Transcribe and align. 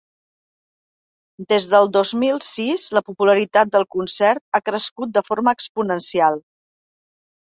Des 1.51 1.67
del 1.73 1.89
dos 1.97 2.13
mil 2.23 2.39
sis 2.45 2.85
la 2.99 3.03
popularitat 3.09 3.71
del 3.75 3.85
concert 3.97 4.43
ha 4.55 4.61
crescut 4.69 5.13
de 5.19 5.23
forma 5.27 5.55
exponencial. 5.59 6.41